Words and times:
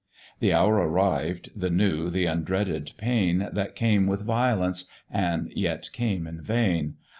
"The 0.39 0.51
hour 0.51 0.77
arrived, 0.77 1.51
the 1.55 1.69
new, 1.69 2.09
th' 2.09 2.25
undreaded 2.25 2.97
pain, 2.97 3.47
That 3.53 3.75
came 3.75 4.07
with 4.07 4.25
violence, 4.25 4.85
and 5.11 5.53
yet 5.55 5.91
came 5.93 6.25
in 6.25 6.41
vain. 6.41 6.95